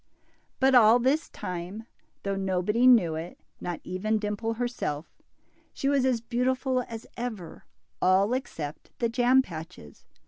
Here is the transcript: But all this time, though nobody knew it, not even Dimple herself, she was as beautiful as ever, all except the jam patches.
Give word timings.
But 0.59 0.73
all 0.73 0.97
this 0.97 1.29
time, 1.29 1.85
though 2.23 2.35
nobody 2.35 2.87
knew 2.87 3.13
it, 3.13 3.39
not 3.59 3.79
even 3.83 4.17
Dimple 4.17 4.55
herself, 4.55 5.21
she 5.75 5.87
was 5.89 6.05
as 6.05 6.21
beautiful 6.21 6.81
as 6.87 7.05
ever, 7.17 7.65
all 8.01 8.33
except 8.33 8.89
the 8.97 9.09
jam 9.09 9.43
patches. 9.43 10.07